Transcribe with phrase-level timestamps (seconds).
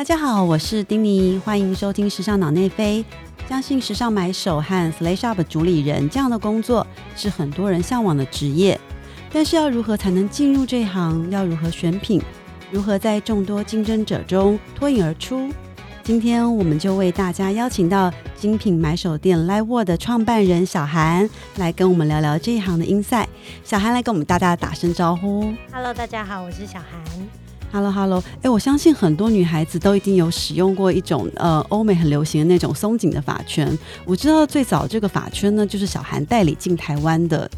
[0.00, 3.04] 大家好，我是丁妮，欢迎收听《时尚脑内飞》。
[3.50, 8.80] 相信时尚买手和 Slay Shop 主理人这样的工作是很多人向往的职业，
[9.30, 11.30] 但是要如何才能进入这行？
[11.30, 12.18] 要如何选品？
[12.70, 15.50] 如何在众多竞争者中脱颖而出？
[16.02, 23.26] 今天我们就为大家邀请到精品买手店 LIVE Word 的创办人小韩来跟我们聊聊这一行的 inside。
[23.62, 25.52] 小韩来跟我们大家打声招呼。
[25.70, 27.39] Hello，大家好，我是小韩。
[27.72, 33.78] Hello Hello，哎，我相信很多女孩子都一定有使用过一种呃欧美很流行的那种松紧的发圈。
[34.04, 37.48] 我知道最早这个发圈呢，就是小韩代理进台湾的，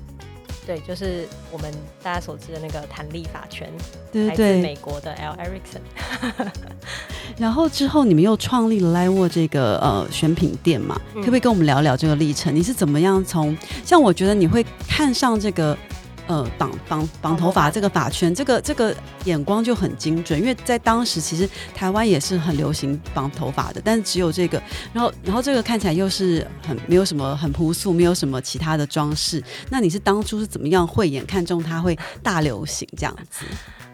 [0.67, 1.73] 对，就是我们
[2.03, 3.67] 大家所知的那个弹力发圈，
[4.13, 4.63] 对对对。
[4.63, 6.51] 美国的 L Ericsson。
[7.39, 12.55] 然后之后你们又创立了 Live 这个呃选品店嘛，嗯可不可以跟我们聊聊这个历程？
[12.55, 15.77] 你是怎么样从像我觉得你会看上这个
[16.27, 18.95] 呃绑绑绑头发这个发圈，这个这个
[19.25, 29.43] 眼光就很精准，因为在当时其实台湾也是很流行绑头发的，但是只有这个，然后然后这个看起来又是很没有什么很朴素，没有什么其他的装饰。
[29.71, 33.45] 那你是当初是怎么样慧眼看中它会大流行这样子？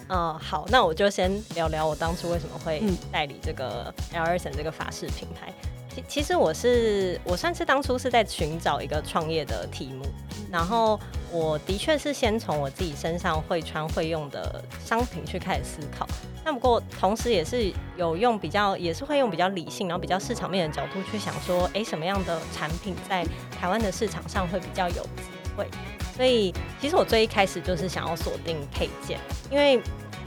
[0.08, 5.52] 呃，好，那我就先聊聊我当初为什么会嗯代理这个 L Ericsson 这个法式品牌。
[5.94, 10.06] 其其实我是我算是当初是在寻找一个创业的题目，
[10.50, 10.98] 然后
[11.30, 16.06] 我的确是先从我自己身上会穿会用的商品去开始思考。
[16.44, 23.26] 那不过同时也是有用比较，也是会用比较理性，然后比较市场面的角度去想说，诶，什么样的产品在
[23.60, 25.22] 台湾的市场上会比较有机
[25.56, 25.68] 会？
[26.16, 29.18] 所以其实我最一开始就是想要锁定配件，
[29.50, 29.80] 因为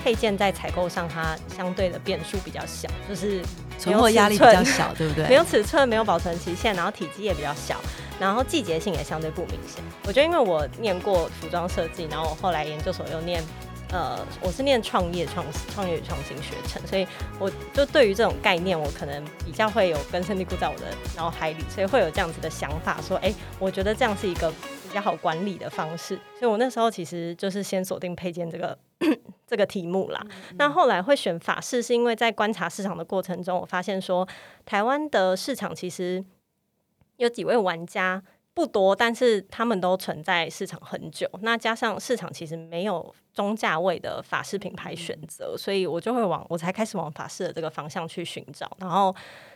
[0.03, 3.41] 配件在采购上它相对的变数比较小，就是
[3.81, 5.27] 存货压力比较小，对不对？
[5.27, 7.75] 没有尺寸，没有保存期限，然后体积也比较小，
[8.19, 9.83] 然后季节性也相对不明显。
[10.05, 13.43] 我觉得因为我念过服装设计，然后我后来研究所又念。
[13.93, 17.05] 呃，我是念创业创创业与创新学程，所以
[17.37, 20.85] 我就对于这种概念，我可能比较会有根深蒂固在我的
[21.17, 26.17] 脑海里，所以会有这样子的想法，说，哎、我觉得这样是一个比较好管理的方式。
[26.39, 28.77] 所以我那时候其实就是先锁定配件这个
[29.51, 30.25] 这个题目啦。
[30.55, 34.25] 那后来会选法式，是因为在观察市场的过程中，我发现说，
[34.65, 36.23] 台湾的市场其实
[37.17, 38.23] 有几位玩家
[38.53, 41.29] 不多，但是他们都存在市场很久。
[41.41, 49.13] 那加上市场其实没有中价位的法式品牌选择，所以我就会往我才开始往法式的这个方向去寻找，然后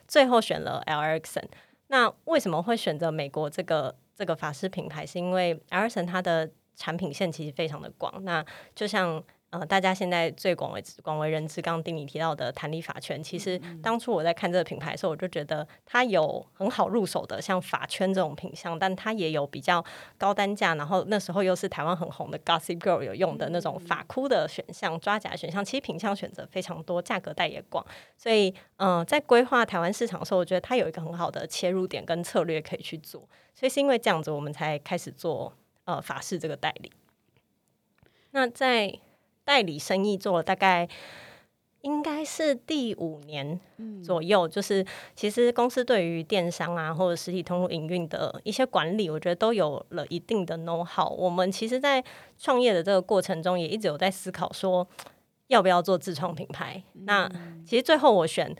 [0.09, 1.45] 最后选了 L Ericsson。
[1.87, 5.05] 那为什么会选择美国这个这个法式品牌？
[5.05, 8.21] 是因为 L Ericsson 它的产品线其实非常的广。
[8.25, 8.43] 那
[8.75, 9.23] 就像
[9.57, 19.81] 呃，大家现在最广为广为人知，刚刚丁你提到的弹力法圈，其实当初我在看这个品牌的时候，我就觉得它有很好入手的，像法圈这种品相，但它也有比较
[20.17, 27.85] 高单价，然后那时候又是台湾很红的 Gossip Girl 有用的那种法箍的选项、抓夹选项，其实品相选择非常多，价格带也广，
[28.17, 33.21] 所以嗯、呃在规划台湾市场的时候，我觉得它有一个很好的切入点跟策略可以去做，
[33.53, 35.53] 所以是因为这样子，我们才开始做
[35.85, 36.91] 呃法式这个代理。
[38.31, 38.93] 那在
[39.45, 40.89] 代理生意做了大概
[41.81, 43.57] 应该是第五年
[44.03, 44.85] 左右，就是
[45.15, 51.09] 其实公司对于电商啊或者实体通路营运的一些管理，我觉得都有了一定的 know how。
[51.15, 52.03] 我们其实，在
[52.37, 54.85] 创业的这个过程中，也一直有在思考说
[55.47, 56.83] 要不要做自创品牌。
[57.03, 57.29] 那
[57.65, 58.53] 其实最后我选。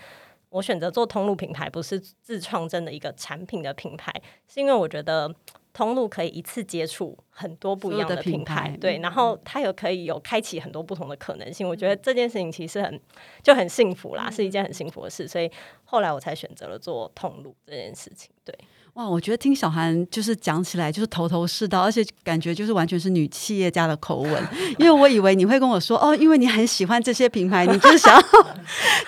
[0.49, 4.13] 我选择做通路品牌，不是自创真的一个产品的品牌，
[4.47, 5.35] 是因为我觉得
[5.75, 11.67] 通路可以一次接触很多不一样的品品牌，对，然后它有可以有开启很多不同的可能性。
[11.67, 12.97] 我觉得这件事情其实很
[13.43, 15.51] 就很幸福啦，是一件很幸福的事，所以
[15.83, 18.31] 后来我才选择了做通路这件事情。
[18.45, 18.57] 对，
[18.93, 24.43] 哇，我觉得听小韩就是讲起来就是头头是道，而且感觉就是完全是女企业家的口吻。
[24.79, 28.47] 因为我以为你会跟我说哦，因为你很喜欢这些品牌， 你就是想要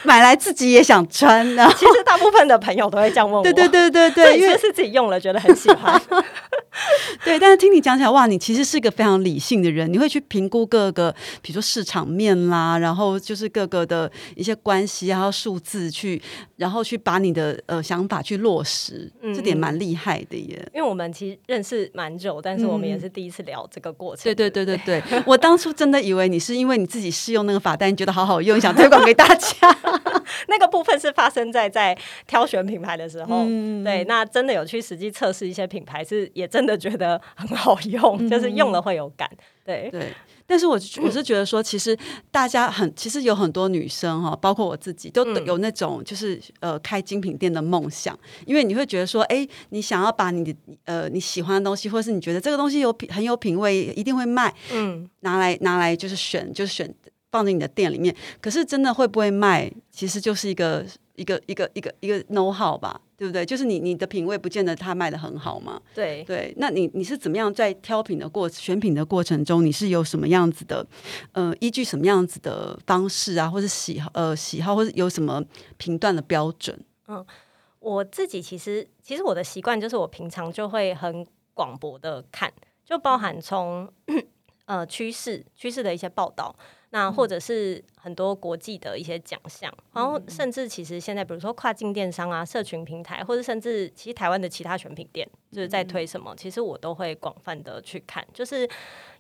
[0.03, 1.65] 买来自己也想穿的。
[1.77, 6.01] 其实大部分的朋友都会这样问我， 对对对对所对，因为是自己用了觉得很喜欢。
[7.23, 16.21] 对，但是听你讲起来，哇，你其实是个非常理性的人，你会去评估各个，比如说市场面啦，然后就是各个的一些关系，然后数字去，
[16.57, 20.69] 然后去把你的呃想法去落实，嗯这点蛮厉害的耶。
[20.73, 24.23] 因为我们其实认识蛮久，但是我们也是第一次聊这个过程。
[24.23, 29.57] 对对对对对， 我当初真的以为你是因为你自己试用那个发带，你觉得好好用，想推广给大家。
[30.47, 31.97] 那个部分是发生在在
[32.27, 39.29] 挑选品牌的时候，嗯对，那真的有去实际测试一些品牌，是也真的觉得很好用，就是用了会有感，
[39.65, 40.13] 对，对，
[40.45, 41.97] 但是我我是觉得说，其实
[42.29, 45.47] 大家很，其实有很多女生哈，包括我自己，都嗯。
[45.47, 50.53] 有那种就是呃开精品店的梦想，因为你会觉得说，哎，你想要把你的
[50.83, 56.93] 呃你喜欢的东西，或是你觉得这个东西有品很有品味，一定会卖，嗯，拿来拿来就是选，就是选
[57.31, 60.85] 放进你的店里面，可是真的会不会卖，其实就是一个
[61.15, 63.45] 一个一个一个一个 know how 吧，对不对？
[63.45, 65.81] 就是你你的品味不见得它卖的很好嘛。
[65.93, 70.85] 对对，那你你是怎么样在挑品的过选品的过程中，你是有什么样子的
[71.33, 75.43] 呃依据什么样子的方式啊，或者喜好呃喜好，或者有什么
[75.77, 76.79] 评断的标准？
[77.07, 77.25] 嗯
[77.79, 82.51] 我自己其实其实我的习惯就是我平常就会很广博的看，
[82.83, 83.87] 就包含从
[84.65, 86.53] 呃趋势趋势的一些报道，
[86.91, 98.69] 那或者是很多国际的一些奖项，然后甚至其实现在比如说跨境电商啊、社群平台，或者甚至其实台湾的其他选品店就是在推什么，其实我都会广泛的去看，就是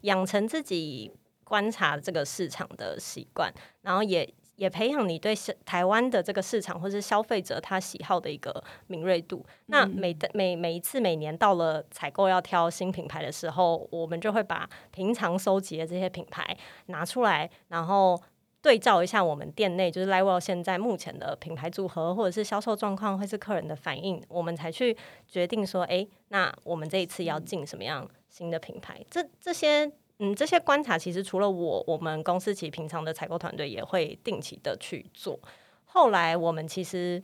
[0.01, 1.11] 养成自己
[1.43, 4.27] 观察这个市场的习惯，然后也。
[4.57, 5.33] 也培养你对
[5.65, 9.45] 台湾的这个市场或是消费者他喜好的一个敏锐度。
[9.67, 16.57] 那每的每每一次每年到了采购要挑新品牌的时候，我们就会把平常收集的这些品牌
[16.87, 18.19] 拿出来，然后
[18.61, 29.05] 对照一下我们店内就是 Livewell 现在目前的品牌组合或者是销售状况，或是客人的反应，我们才去决定说，哎，那我们这一次要进什么样新的品牌？
[29.09, 29.91] 这这些。
[30.19, 35.39] 嗯，这些观察其实除了我，我们公司其实平常的采购团队也会定期的去做。
[35.85, 37.23] 后来我们其实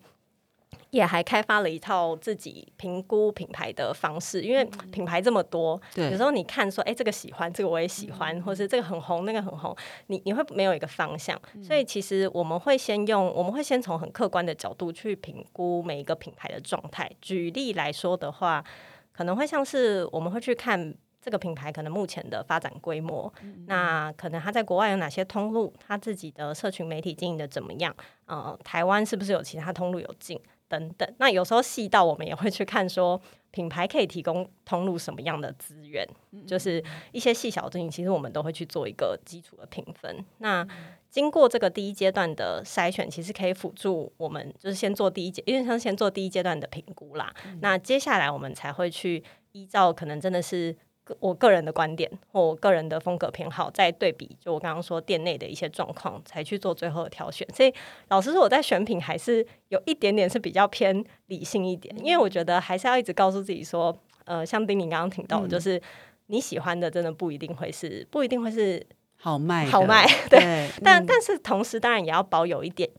[0.92, 9.75] 也还开发了一套自己评估品牌的方式，因为品牌这么多，有时候你看说，哎，这个喜欢，这个我也喜欢，或是这个很红，那个很红，
[10.07, 11.40] 你你会没有一个方向。
[11.63, 17.12] 所以其实我们会先用，我们会先从很客观的角度去评估每一个品牌的状态。
[17.19, 18.63] 举例来说的话，
[19.12, 20.94] 可能会像是我们会去看。
[21.24, 23.34] 这个品牌可能目前的发展规模，
[23.66, 25.74] 那可能它在国外有哪些通路？
[25.80, 27.96] 它自己的社群媒体经营的怎么样？
[28.25, 30.38] 呃，台湾是不是有其他通路有进
[30.68, 31.16] 等等？
[31.20, 33.22] 那有时候细到我们也会去看，说
[33.52, 36.06] 品牌可以提供通路什么样的资源？
[36.46, 36.84] 就是
[37.14, 40.26] 一些细小的事情，其实我们都会去做一个基础的评分。
[40.40, 40.68] 那
[41.10, 47.34] 经过这个第一阶段的筛选，其实可以辅助我们，就是先做第一阶，因为像先做第一阶段的评估啦。
[47.62, 49.24] 那接下来我们才会去
[49.54, 50.76] 依照可能真的是。
[51.20, 57.48] 我个人的观点或我个人的风格偏好，再对比就我刚刚说店内的一些状况，才去做最后的挑选。
[57.54, 57.74] 所以
[58.08, 63.94] 老实说，我在选品还是有一点点是比较偏理性一点，因为我觉得还是要一直告诉自己说，
[64.26, 65.82] 呃，像丁宁刚刚听到，就是
[66.28, 68.86] 你喜欢的真的不一定会是不一定会是
[69.18, 70.70] 好卖好卖， 对。
[70.84, 72.90] 但但是同时，当然也要保有一点。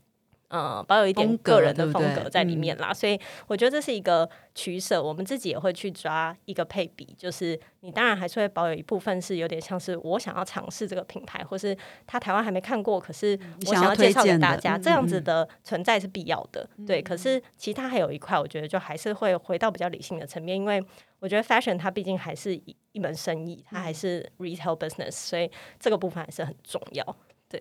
[0.57, 3.19] 嗯，保有一点个人的风格在里面啦，所以
[3.49, 5.03] 我觉得这是一个取舍。
[5.03, 13.37] 我们自己也会去抓一个配比，就是你当然还是会保有一部分是有点像是我想要尝试这个品牌，或是他台湾还没看过，可是
[13.67, 16.65] 我想要介绍给大家，这样子的存在是必要的。
[16.87, 20.81] 对，可是其他还有一块，我觉得就还是会回到比较理性的层面，因为
[21.19, 27.17] 我觉得 fashion 它毕竟还是一一门生意，它还是 retail business，所以这个部分还是很重要。
[27.49, 27.61] 对，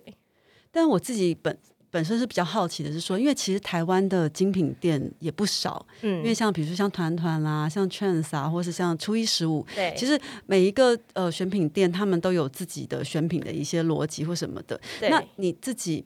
[0.70, 1.58] 但我自己本。
[1.94, 14.80] 本身是比较好奇的，是说，因为其实台湾的精品店也不少，嗯，因为像比如说像团团啦，像 Trans 啊，或是像初一十五，对，其实每一个呃选品店，他们都有自己的选品的一些逻辑或什么的。
[15.02, 16.04] 那你自己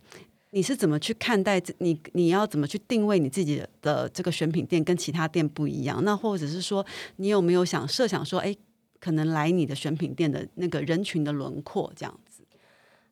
[0.51, 1.59] 你是怎么去看待？
[1.79, 6.05] 你你要怎么去定位你自己的这个选品店跟其他店不一样？
[6.05, 6.85] 那或者是说，
[7.17, 8.55] 你有没有想设想说，哎，
[9.01, 12.43] 可能来你的选品店的那个人群的轮廓这样子？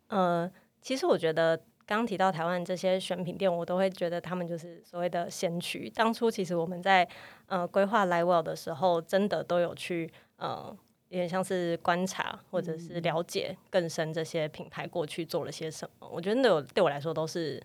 [0.08, 0.50] 呃，
[0.82, 1.58] 其实我觉得。
[1.86, 5.88] 刚提到台湾这些选品店，我都会觉得他们就是所谓的先驱。
[5.90, 7.08] 当初其实我们在
[7.46, 10.76] 呃规划 Livewell 的时候，真的都有去呃，
[11.11, 16.08] 有点像是观察或者是了解更深这些品牌过去做了些什么。
[16.11, 17.62] 我觉得对我对我来说都是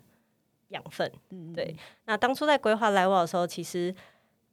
[0.68, 1.10] 养分。
[1.52, 3.92] 对，那当初在规划 Livewell 的时候，其实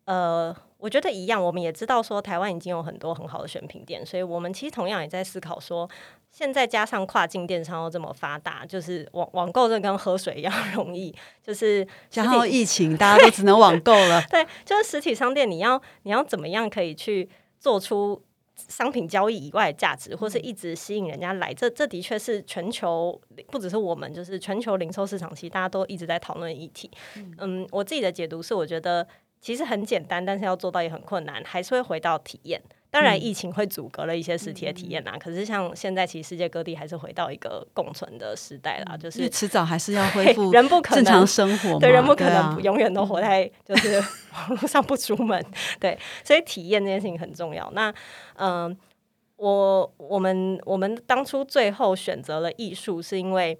[0.05, 5.87] 呃，我觉得一样，我们也知道说台湾已经有很多很好的选品店，所以我们其实同样也在思考说。
[6.31, 14.21] 现在加上跨境电商又这么发达，就是网网购这跟喝水一样 容易，就是加上疫情 大家都只能网购了。
[14.29, 17.27] 对，就是实体商店，你要你要怎么样可以去
[17.59, 18.21] 做出
[18.55, 21.51] 商品交易以外的价值，或是一直吸引人家来？
[21.51, 26.91] 这这的确是全球不只是我们，就是全球零售市场，其实大家都一直在讨论议题。
[27.39, 29.05] 嗯，我自己的解读是，我觉得
[29.41, 32.61] 其实很简单，但是要做到也很困难，还是会回到体验。
[32.91, 35.13] 当然，疫情会阻隔了一些实体的体验呐。
[35.19, 38.97] 可是，像现在，其实世界各地还是回到一个共存的时代啦。
[38.97, 44.03] 就是迟早还是要 恢复人不可能正常生活，对人不可能永远都活在就是
[44.33, 45.45] 网络上不出门。
[45.79, 47.69] 对，所以体验这件事情很重要。
[47.75, 47.93] 那
[48.37, 48.75] 嗯，
[49.35, 53.57] 我我们我们当初最后选择了艺术，是因为。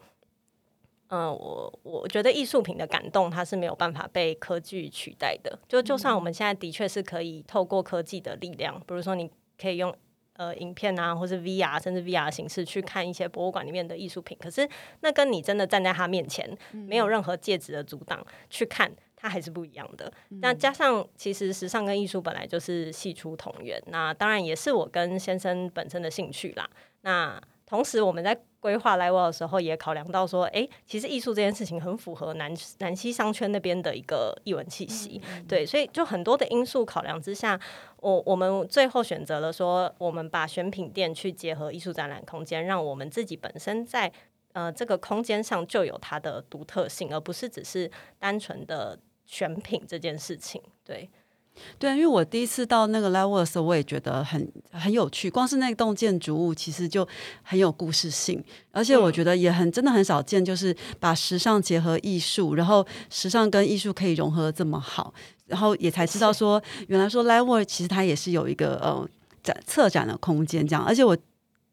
[1.10, 5.58] 嗯，我我觉得艺术品的感动，它是没有办法被科技取代的。
[5.68, 9.94] 就就算我们现在的确是可以透过科技的力量，比如说你可以用
[10.34, 14.38] 呃影片啊，或是 VR 甚至 VR 形式去看一些博物馆里面的艺术品。
[14.40, 14.70] 可是
[15.02, 20.14] 那跟你真的站在他面前，没有任何介质的阻挡去看，它还是不一样的。
[20.42, 26.70] 那加上其实时尚跟艺术本来就是系出同源，那当然也是我跟先生本身的兴趣啦。
[27.02, 37.60] 那同时我们在规划 l i v e 的时候，也考量到说，哎，其实艺术这件事情很符合南南西商圈那边的一个艺文气息，对，所以就很多的因素考量之下，
[37.98, 44.12] 我我们最后选择了说，我们把选品店去结合艺术展览空间，让我们自己本身在
[44.54, 48.98] 呃这个空间上就有它的独特性，而不是只是单纯的
[49.28, 51.08] 选品这件事情，对。
[51.78, 55.30] 对，因为我第一次到那个 Level 的时候，我也觉得很很有趣。
[55.30, 57.08] 光是那栋建筑物，其实就
[57.42, 65.14] 很有故事性，而且我觉得也很真的很少见，就是把时尚结合艺术，然后时尚跟艺术可以融合这么好，
[65.48, 69.08] 然后也才知道说，原来说 Level 其实它也是有一个呃
[69.44, 71.18] 展策展的空间这样，而且我。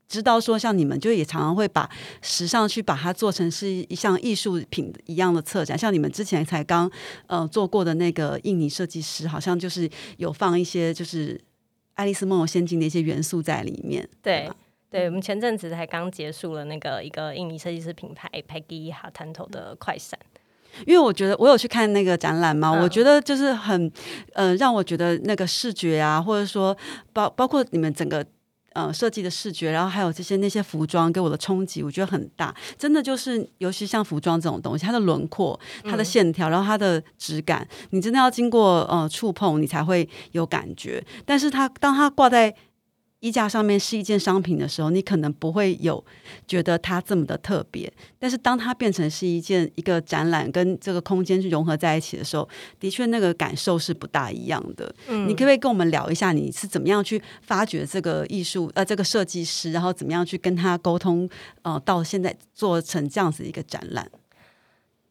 [0.08, 1.90] 知道说像你们就也常常会把
[2.22, 6.90] 时尚去把它做成是一项艺术品一样的策展，像你们之前才刚
[7.26, 11.34] 呃做过的那个印尼设计师，好像就是有放一些就是
[11.94, 14.08] 《爱丽丝梦游仙境》的一些元素在里面。
[14.22, 14.48] 对，
[14.90, 20.16] 对，我们前阵子才刚结束了那个一个印尼设计师品牌 Peggy Hartanto 的快闪，
[20.86, 23.90] 因为我觉得我有去看那个展览嘛，我觉得就是很
[24.34, 26.76] 呃让我觉得那个视觉啊，或者说
[27.12, 28.24] 包包括你们整个。
[28.76, 32.54] 呃，设计的视觉，然后还有这些那些服装给我的冲击，我觉得很大。
[32.76, 41.02] 真的就是，尤其像服装这种东西，它的轮廓、它的线条，然后它的质感，你真的要经过呃触碰，你才会有感觉。
[41.24, 42.54] 但是它当它挂在
[43.26, 46.02] 衣架上面是一件商品的时候，你可能不会有
[46.46, 47.92] 觉得它这么的特别。
[48.18, 54.94] 但是当它变成是一件一个展览，跟这个空间去融合在一起的时候，的确那个感受是不大一样的。
[55.08, 61.28] 嗯，你可不可以跟我们聊一下，你是怎么样去发掘这个艺术呃这个设计师，然后怎么样去跟他沟通？
[61.62, 64.08] 呃，到现在做成这样子一个展览，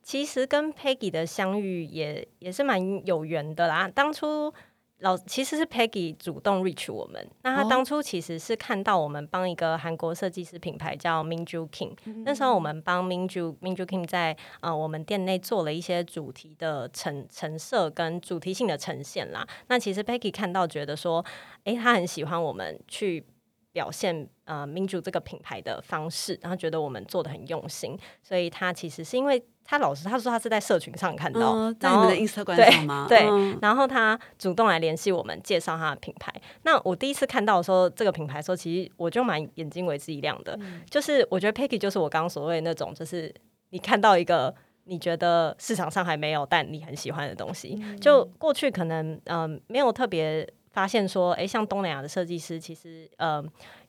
[0.02, 3.90] 其实跟 Peggy 的相遇也也是蛮有缘的啦。
[3.94, 4.54] 当初。
[5.00, 19.46] 老其实是 Peggy 主动 reach 我们，那他当初其实是看到我们帮一个韩国设计师品牌叫 Minju King，那时候我们帮 Minju Minju King 在呃我们店内做了一些主题的陈陈设跟主题性的呈现啦。
[19.68, 21.24] 那其实 Peggy 看到觉得说，
[21.66, 23.26] 哎，他很喜欢我们去
[23.74, 29.44] 表现呃 Minju 这个品牌的方式，然后觉得我们做的很用心，所以他其实是因为。
[29.66, 33.06] 他老师他说他是在社群上看到，在你们的 Instagram 上吗？
[33.10, 33.26] 对，
[33.62, 36.32] 然后他主动来联系我们，介绍他的品牌。
[36.62, 40.58] 那我第一次看到说这个品牌，说其实我就蛮眼睛为之一亮的。
[40.90, 43.34] 就是我觉得 Peggy 就是我刚刚所谓那种，就是
[43.72, 44.54] 你看到一个
[44.84, 47.84] 你觉得市场上还没有，但你很喜欢的东西。
[48.00, 50.48] 就过去可能嗯没有特别。
[50.76, 53.42] 发现说，哎，像东南亚的设计师，其实呃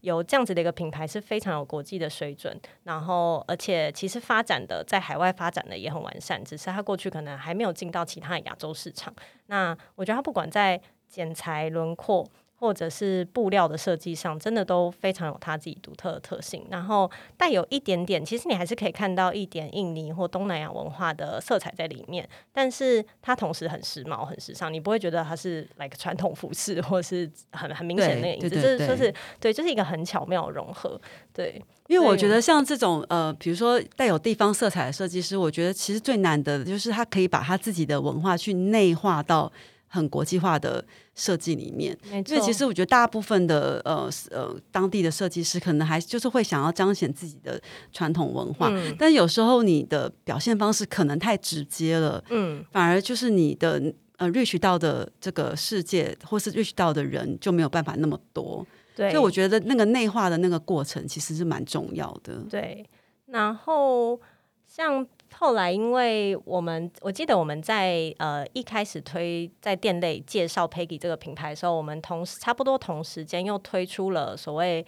[0.03, 9.13] 有这样子的一个品牌是非常有国际的水准，然后而且其实发展的在海外发展的也很完善，只是他过去可能还没有进到其他的亚洲市场。
[9.47, 12.25] 那我觉得他不管在剪裁轮廓。
[12.59, 30.99] 或者是布料的设计上，真的都非常有它自己独特的特性，然后带有一点点，其实你还是可以看到一点印尼或东南亚文化的色彩在里面，但是它同时很时髦、很时尚，你不会觉得它是 like 传统服饰，或是很很明显那个影子，就是说是对，就是一个很巧妙融合。
[31.35, 39.53] 对，因为我觉得像这种呃，比如说带有地方色彩的设计师，我觉得其实最难的就是他可以把他自己的文化去内化到。
[39.89, 47.61] 很国际化的设计里面，因为其实我觉得大部分的呃呃当地的设计师可能还就是会想要彰显自己的
[47.93, 53.81] 传统文化，但有时候你的表现方式可能太直接了，嗯，反而就是你的
[54.17, 62.85] 呃 reach 到的这个世界或是 reach 到的人就没有办法那么多，对，所以我觉得那个内化的那个过程其实是蛮重要的，对，
[63.27, 64.21] 然后
[64.67, 65.07] 像。
[65.39, 74.85] 后来，因为我们我记得我们在呃一开始推在店内介绍 Peggy 这个品牌的时候，我们同时差不多同时间又推出了所谓。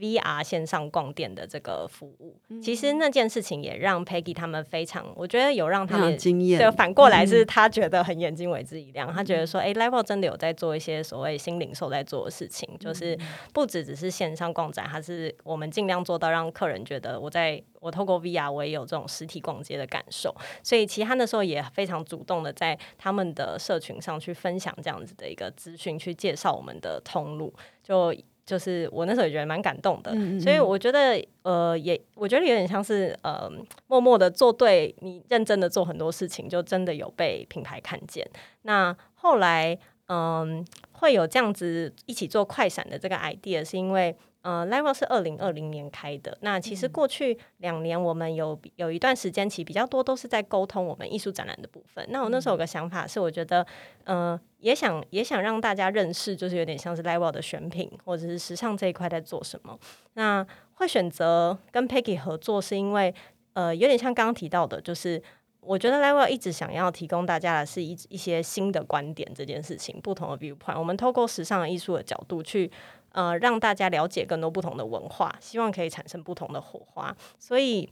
[0.00, 6.58] VR 线上逛店的这个服务，其实那件事情也让 Peggy 他们非常，我觉得有让他们惊艳。
[6.58, 13.18] 对，反过来是他觉得很眼睛为之一亮，他觉得说，哎，Level 真的有在做一些所谓新零售在做的事情，就是
[13.52, 20.34] 不止只是线上逛展，还是我们尽量做到让客人觉得，我在我透过 VR 我也有这种实体逛街的感受。
[20.62, 27.52] 所以其他的时候也非常主动的在他们的社群上去分享这样子的一个资讯，去介绍我们的通路，
[27.82, 28.14] 就。
[28.50, 33.48] 就是我那时候也觉得蛮感动的，所以我觉得呃也我觉得有点像是呃
[33.86, 38.28] 默默的做对你认真的做很多事情，就真的有被品牌看见。
[38.62, 39.78] 那后来
[40.10, 40.62] 嗯，
[40.92, 44.14] 会有这样子一起做快闪的这个 idea，是因为。
[44.42, 46.34] 呃，Level 是二零二零年开的。
[46.40, 52.02] 那其实过去两年，我们有有一段时间其实比较多都是在沟通我们艺术展览的部分。
[52.08, 53.66] 那我那时候有个想法是，我觉得，
[54.04, 59.78] 呃，也想也想让大家认识，就是有点像是 Level 的选品或者是时尚这一块在做什么。
[60.14, 63.14] 那会选择跟 Peggy 合作，是因为
[63.52, 65.22] 呃，有点像刚刚提到的，就是
[65.60, 70.78] 我觉得 Level 一直想要提供大家的是一一些新的观点这件事情，不同的 viewpoint。
[70.78, 72.70] 我们透过时尚艺术的角度去。
[73.12, 77.90] 呃，让大家了解更多不同的文化，希望可以产生不同的火花，所以。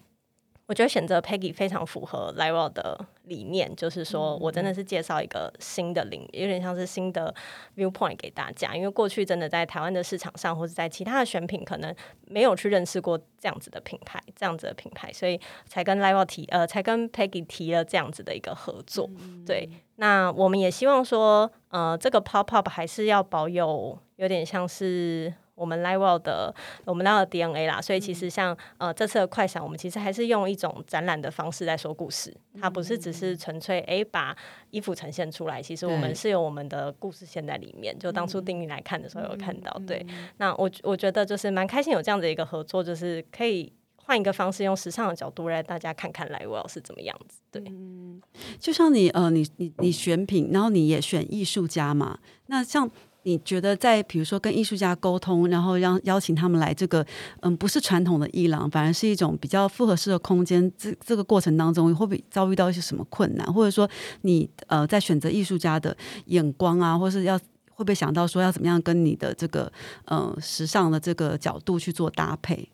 [0.68, 7.34] 我觉得选择 Peggy 非常符合 l i v e l 的理念，就是说我真的是介绍一个新的领，有点像是新的
[7.74, 8.76] viewpoint 给大家。
[8.76, 11.94] 因为过去真的在台湾的市场上，或者在其他的选品，可能
[12.26, 19.08] 没有去认识过这样子的品牌，这样子的品牌，所以才跟 l i v e l 提，呃，才跟 Peggy 提了这样子的一个合作。
[19.46, 25.32] 对，那我们也希望说，呃，这个 pop up 还是要保有有点像是。
[25.58, 34.36] 我们 l i v e l 的我们那个 DNA 啦，所以其实像呃这次的快闪，我们其实还是用一种展览的方式在说故事，它不是只是纯粹哎把
[34.70, 37.98] 衣服呈现出来，其实我们是有我们的故事线在里面。
[37.98, 47.40] 就当初定义来看的时候有看到，对，那我我觉得就是蛮开心有这样的一个合作，就是可以换一个方式，用时尚的角度来大家看看 e l 是怎么样子。
[47.50, 48.22] 对，嗯
[48.58, 52.88] 就像你呃你你你选品，然后你也选艺术家嘛，那像。
[53.28, 57.04] 你觉得在比如说跟艺术家沟通，然后让邀请他们来这个，
[57.40, 60.72] 嗯，不是传统的伊朗，反而是一种比较复合式的空间。
[60.78, 63.52] 这这个过程当中，会不会遭遇到一些什么困难？
[63.52, 63.86] 或者说，
[64.22, 65.94] 你呃在选择艺术家的
[66.26, 69.70] 眼光啊，或是要会不会想到说要怎么样跟你的这个
[70.06, 72.70] 呃时尚的这个角度去做搭配？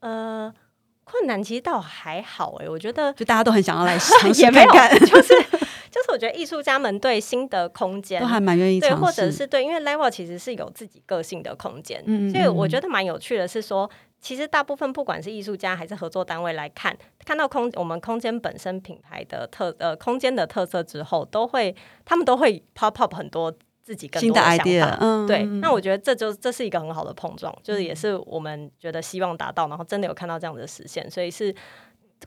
[0.00, 0.52] 呃，
[1.04, 5.32] 困难其实倒还好哎，我觉得就大家都很想要来 尝试看看，就是。
[6.12, 13.90] 就是我觉得艺术家们对新的空间都还蛮愿意对，或者是对，因为 Level 其实是有自己个性的空间，所以我觉得蛮有趣的是说，
[14.20, 23.52] 其实大部分不管是艺术家还是合作单位来看，看到空我们空间本身品牌的特呃空间的特色之后，都会他们都会 pop up 很多
[23.82, 31.54] 自己新的 idea，嗯，对，那我觉得这就这是一个很好的碰撞，就是也是我们觉得希望达到，然后真的有看到这样的实现，所以是。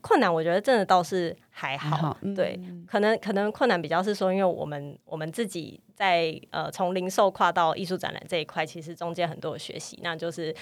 [0.02, 10.56] 困难，我觉得真的倒是还好，对，可能可能困难比较是说，因为我们我们自己在呃从零售跨到艺术展览这一块，其实中间很多的学习，那就是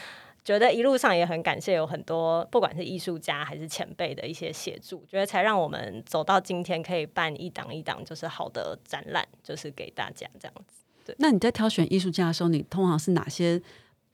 [0.43, 10.83] 觉得一路上也很感谢有很多不管是艺术家还是前辈的一些协助，觉得才让我们走到今天可以办一档一档就是好的展览，就是给大家这样子。
[11.05, 13.61] 对，那你在挑选艺术家的时候，你通常是哪些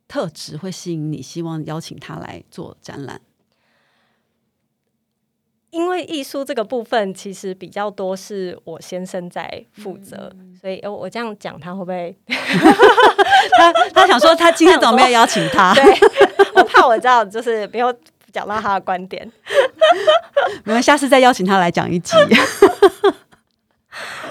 [0.08, 3.22] 特质会吸引你，希望邀请他来做展览？
[5.72, 12.16] 因为艺术这个部分其实比较多是我先生在负责，所以我这样讲他会不会？
[13.58, 15.74] 他他想说他今天怎么没有邀请他？
[15.78, 15.84] 对，
[16.56, 17.94] 我怕我这样就是没有
[18.32, 19.32] 讲到他的观点。
[20.66, 22.16] 没有，下次再邀请他来讲一集。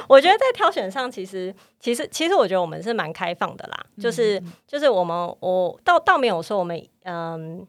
[0.08, 7.66] 我觉得在挑选上，其实其实其实我觉得我们是蛮开放的啦，就是就是我们我倒倒没有说我们嗯。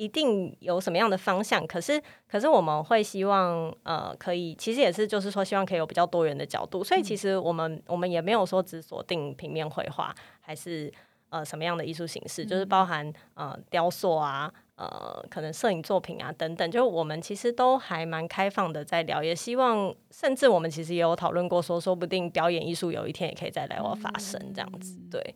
[0.00, 1.66] 一定有什么样的方向？
[1.66, 6.82] 可是，可是我们会希望，呃，可以，其实也是，就是说，希望可以有比较多元的角度。
[6.82, 10.90] 所以，其实我们我们也没有说只锁定平面绘画，还是
[11.28, 16.70] 呃什么样的艺术形式，就是包含呃雕塑啊，呃可能摄影作品啊等等。
[16.70, 19.22] 就我们其实都还蛮开放的，在聊。
[19.22, 24.98] 也希望，甚至我们其实也有讨论过，说说不定表演艺术有一天也可以在来我发生这样子。
[25.10, 25.34] 对。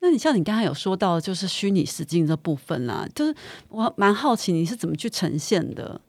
[0.00, 3.34] 那你像你刚才有说到，就是虚拟实境这部分啦，就是
[3.68, 6.00] 我蛮好奇你是怎么去呈现的。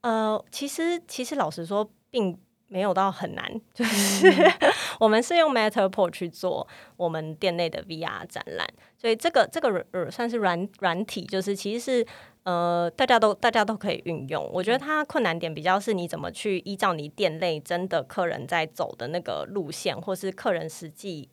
[0.00, 4.32] 呃，其实其实老实说，并没有到很难，就是
[4.98, 12.06] 我们是用 Matterport 去做我们店内的 VR 展览，所以这个这个算是软软体，就是其实是
[12.44, 14.50] 呃大家都大家都可以运用。
[14.52, 21.28] 我觉得它困难点比较是你怎么去依照你店内真的客人在走的那个路线，或是客人实际。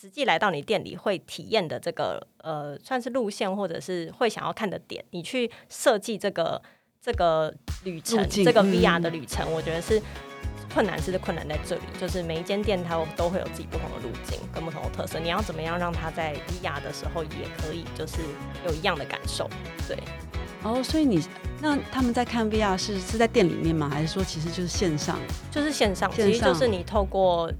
[0.00, 6.62] 实际来到你店里会体验的这个呃，算是路线或者是会想要看的点，你去设计这个
[7.02, 10.00] 这个旅程，这个 VR 的旅程，我觉得是
[10.72, 18.22] 困难是困难在这里，就是每一间店它都会有自己不同的路径跟不同的特色，你要怎么样让它在 VR 的时候也可以就是
[18.66, 19.50] 有一样的感受，
[19.86, 19.98] 对。
[20.62, 21.22] 哦，所以你
[21.60, 23.90] 那他们在看 VR 是是在店里面吗？
[23.90, 25.18] 还是说其实就是线上？
[25.50, 27.52] 就是线上，其实就是你透过。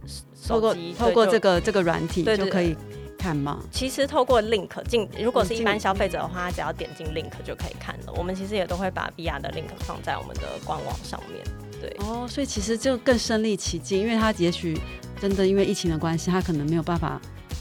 [0.46, 2.76] 透过透过这个这个软体就可以
[3.18, 3.62] 看吗？
[3.70, 8.12] 其实透过 link 进，如果是一般消费者的话，只要点进 link 就可以看了。
[8.16, 11.44] 我们其实也都会把 VR 的 link 放在我们的官网上面。
[11.80, 14.78] 对哦，所以其实就更身临其境，因为他也许
[15.20, 17.20] 真的因为疫情的关系，他可能没有办法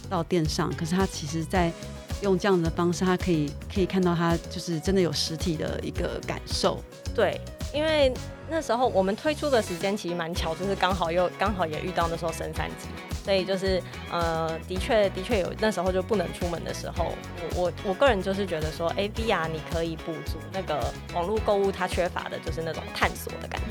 [0.09, 1.71] 到店上，可是他其实在
[2.21, 6.83] 用这样子的方式，他可以可以看到他就是真的有实体的一个感受。
[7.15, 7.39] 对，
[7.73, 8.13] 因为
[8.49, 12.87] 那时候我们推出的时间其实蛮巧，就是刚好又刚好也遇到那时候升三级，
[13.23, 13.81] 所以就是
[14.11, 17.13] 呃，的确的确有那时候就不能出门的时候，
[17.55, 23.68] 我我我个人就是觉得说，哎，VR 你可以补足那个网络购物它缺乏的，就是那种探索的感觉。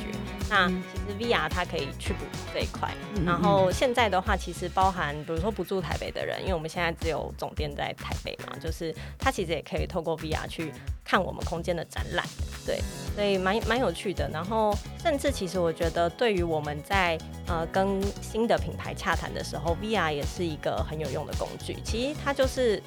[0.49, 2.93] 那其实 VR 它可以去补这一块。
[3.25, 10.73] 然后现在的话，其实包含比如说不住台北的人，因为我们现在只有总店在台北嘛，就是他其实也可以透过 VR 去
[11.05, 12.25] 看我们空间的展览，
[12.65, 12.81] 对，
[13.15, 14.29] 所以蛮蛮有趣的。
[14.33, 21.77] 然后甚至其实我觉得，对于我们在呃跟新的品牌洽谈的时候，VR 也是一个很有用的工具。
[21.85, 22.83] 其实它就是。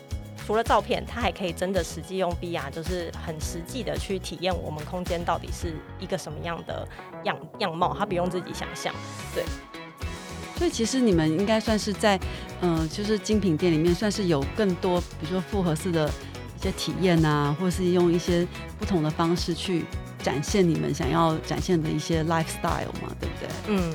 [0.51, 6.85] 除了照片，它还可以真的实际用 VR，就是很实际的去体验我们空间到底是一个什么样的
[7.23, 8.93] 样样貌，它不用自己想象。
[9.33, 9.45] 对，
[10.57, 12.19] 所以其实你们应该算是在，
[12.59, 16.11] 嗯，就是精品店里面算是有更多，比如说复合式的
[16.59, 18.45] 一些体验啊，或是用一些
[18.77, 19.85] 不同的方式去
[20.21, 23.47] 展现你们想要展现的一些 lifestyle 嘛，对不对？
[23.67, 23.93] 嗯，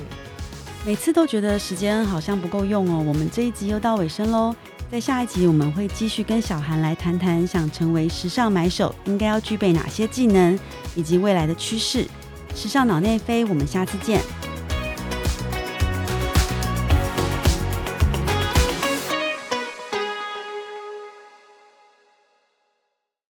[0.83, 4.55] 每次都觉得时间好像不够用哦，我们这一集又到尾声喽。
[4.89, 10.57] 在下一集，我们会继续跟小韩来谈谈，想成为时尚买手应该要具备哪些技能，
[10.95, 12.07] 以及未来的趋势。
[12.55, 14.21] 时尚脑内飞，我们下次见。